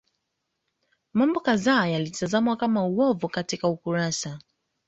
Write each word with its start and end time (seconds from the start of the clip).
Mambo 1.13 1.39
kadhaa 1.39 1.87
yalitazamwa 1.87 2.57
kama 2.57 2.89
maovu 2.89 3.29
katika 3.29 3.67
ukurasa 3.67 4.39